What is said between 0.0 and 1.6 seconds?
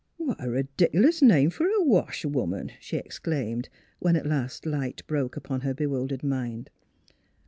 "What a redic'lous name